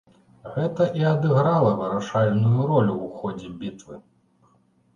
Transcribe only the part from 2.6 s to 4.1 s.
ролю ў ходзе бітвы.